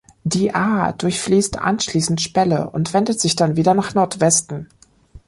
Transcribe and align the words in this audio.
Die 0.23 0.51
Aa 0.55 0.93
durchfließt 0.93 1.59
anschließend 1.59 2.21
Spelle 2.21 2.71
und 2.71 2.91
wendet 2.91 3.19
sich 3.21 3.35
dann 3.35 3.55
wieder 3.55 3.75
nach 3.75 3.93
Nordwesten. 3.93 4.67